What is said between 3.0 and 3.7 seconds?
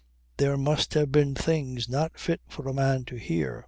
to hear.